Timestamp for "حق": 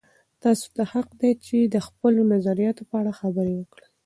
0.91-1.07